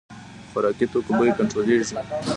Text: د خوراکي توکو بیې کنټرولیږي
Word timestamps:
د 0.03 0.03
خوراکي 0.51 0.85
توکو 0.91 1.11
بیې 1.19 1.31
کنټرولیږي 1.37 1.95